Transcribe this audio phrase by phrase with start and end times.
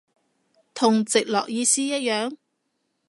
[0.73, 2.35] 同直落意思一樣？